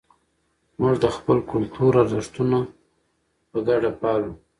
[0.79, 2.57] موږ د خپل کلتور ارزښتونه
[3.49, 4.31] په ګډه پالو.